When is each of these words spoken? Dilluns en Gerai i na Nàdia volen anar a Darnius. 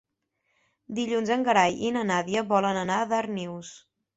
Dilluns 0.99 1.33
en 1.35 1.45
Gerai 1.49 1.77
i 1.89 1.91
na 1.99 2.03
Nàdia 2.13 2.45
volen 2.55 2.83
anar 2.87 2.99
a 3.05 3.09
Darnius. 3.13 3.75